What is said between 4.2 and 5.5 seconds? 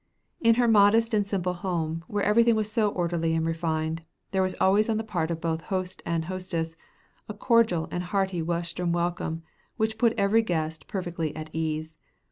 there was always on the part of